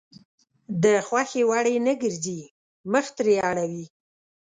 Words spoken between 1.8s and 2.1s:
نه